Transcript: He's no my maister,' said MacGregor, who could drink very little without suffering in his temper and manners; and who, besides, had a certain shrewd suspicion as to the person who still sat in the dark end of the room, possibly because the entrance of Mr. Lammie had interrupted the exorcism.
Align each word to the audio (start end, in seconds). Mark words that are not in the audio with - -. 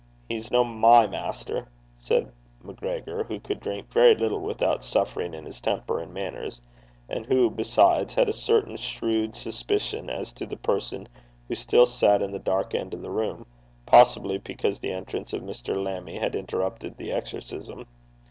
He's 0.27 0.49
no 0.49 0.63
my 0.63 1.05
maister,' 1.05 1.67
said 1.99 2.31
MacGregor, 2.63 3.23
who 3.25 3.39
could 3.39 3.59
drink 3.59 3.93
very 3.93 4.15
little 4.15 4.39
without 4.39 4.83
suffering 4.83 5.35
in 5.35 5.45
his 5.45 5.61
temper 5.61 5.99
and 5.99 6.11
manners; 6.11 6.59
and 7.07 7.23
who, 7.27 7.51
besides, 7.51 8.15
had 8.15 8.27
a 8.27 8.33
certain 8.33 8.77
shrewd 8.77 9.35
suspicion 9.35 10.09
as 10.09 10.31
to 10.33 10.47
the 10.47 10.57
person 10.57 11.07
who 11.47 11.53
still 11.53 11.85
sat 11.85 12.23
in 12.23 12.31
the 12.31 12.39
dark 12.39 12.73
end 12.73 12.95
of 12.95 13.03
the 13.03 13.11
room, 13.11 13.45
possibly 13.85 14.39
because 14.39 14.79
the 14.79 14.91
entrance 14.91 15.33
of 15.33 15.43
Mr. 15.43 15.75
Lammie 15.75 16.17
had 16.17 16.33
interrupted 16.33 16.97
the 16.97 17.11
exorcism. 17.11 17.85